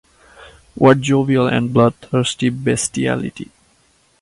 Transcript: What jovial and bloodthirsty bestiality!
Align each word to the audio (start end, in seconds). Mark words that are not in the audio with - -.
What 0.73 0.99
jovial 1.01 1.45
and 1.45 1.71
bloodthirsty 1.71 2.49
bestiality! 2.49 3.51